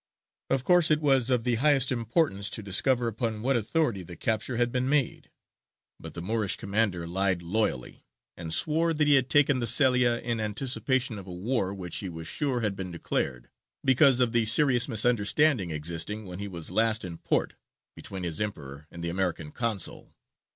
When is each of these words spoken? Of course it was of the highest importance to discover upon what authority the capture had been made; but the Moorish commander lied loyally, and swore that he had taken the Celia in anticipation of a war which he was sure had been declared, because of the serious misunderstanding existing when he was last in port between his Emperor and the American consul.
Of 0.49 0.63
course 0.63 0.89
it 0.89 0.99
was 0.99 1.29
of 1.29 1.43
the 1.43 1.57
highest 1.61 1.91
importance 1.91 2.49
to 2.49 2.63
discover 2.63 3.07
upon 3.07 3.43
what 3.43 3.55
authority 3.55 4.01
the 4.01 4.15
capture 4.15 4.57
had 4.57 4.71
been 4.71 4.89
made; 4.89 5.29
but 5.99 6.15
the 6.15 6.23
Moorish 6.23 6.55
commander 6.55 7.05
lied 7.07 7.43
loyally, 7.43 8.03
and 8.35 8.51
swore 8.51 8.95
that 8.95 9.05
he 9.05 9.13
had 9.13 9.29
taken 9.29 9.59
the 9.59 9.67
Celia 9.67 10.19
in 10.23 10.39
anticipation 10.39 11.19
of 11.19 11.27
a 11.27 11.31
war 11.31 11.71
which 11.71 11.97
he 11.97 12.09
was 12.09 12.25
sure 12.27 12.61
had 12.61 12.75
been 12.75 12.89
declared, 12.89 13.51
because 13.85 14.19
of 14.19 14.31
the 14.31 14.45
serious 14.45 14.87
misunderstanding 14.87 15.69
existing 15.69 16.25
when 16.25 16.39
he 16.39 16.47
was 16.47 16.71
last 16.71 17.05
in 17.05 17.19
port 17.19 17.53
between 17.95 18.23
his 18.23 18.41
Emperor 18.41 18.87
and 18.89 19.03
the 19.03 19.09
American 19.09 19.51
consul. 19.51 20.15